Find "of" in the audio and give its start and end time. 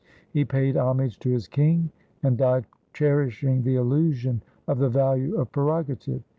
4.67-4.79, 5.39-5.51